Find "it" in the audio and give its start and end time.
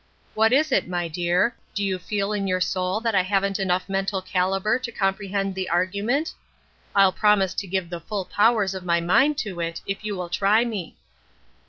0.71-0.87, 9.59-9.79